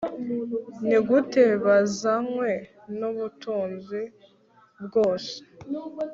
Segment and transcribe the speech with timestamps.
[0.87, 2.49] Nigute bazanywe
[2.99, 4.01] nubutunzi
[4.85, 5.33] bwose